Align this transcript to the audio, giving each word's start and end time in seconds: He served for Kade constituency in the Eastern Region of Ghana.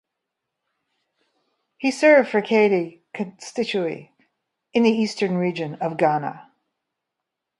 He 1.77 1.91
served 1.91 2.27
for 2.29 2.41
Kade 2.41 3.01
constituency 3.13 4.11
in 4.73 4.81
the 4.81 4.89
Eastern 4.89 5.37
Region 5.37 5.75
of 5.75 5.95
Ghana. 5.97 6.49